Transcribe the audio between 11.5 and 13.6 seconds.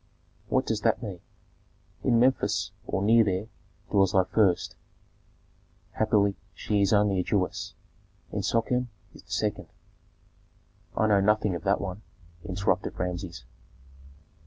of that one," interrupted Rameses.